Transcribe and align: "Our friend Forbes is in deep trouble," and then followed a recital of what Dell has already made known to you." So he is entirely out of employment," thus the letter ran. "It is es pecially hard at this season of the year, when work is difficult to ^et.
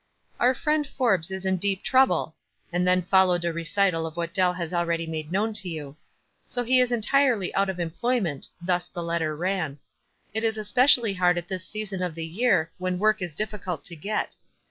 "Our 0.39 0.55
friend 0.55 0.87
Forbes 0.87 1.29
is 1.29 1.45
in 1.45 1.57
deep 1.57 1.83
trouble," 1.83 2.35
and 2.73 2.87
then 2.87 3.03
followed 3.03 3.45
a 3.45 3.53
recital 3.53 4.07
of 4.07 4.17
what 4.17 4.33
Dell 4.33 4.53
has 4.53 4.73
already 4.73 5.05
made 5.05 5.31
known 5.31 5.53
to 5.53 5.69
you." 5.69 5.95
So 6.47 6.63
he 6.63 6.79
is 6.79 6.91
entirely 6.91 7.53
out 7.53 7.69
of 7.69 7.79
employment," 7.79 8.49
thus 8.59 8.87
the 8.87 9.03
letter 9.03 9.35
ran. 9.35 9.77
"It 10.33 10.43
is 10.43 10.57
es 10.57 10.71
pecially 10.73 11.15
hard 11.17 11.37
at 11.37 11.47
this 11.49 11.67
season 11.67 12.01
of 12.01 12.15
the 12.15 12.25
year, 12.25 12.71
when 12.79 12.97
work 12.97 13.21
is 13.21 13.35
difficult 13.35 13.83
to 13.83 13.95
^et. 13.95 14.37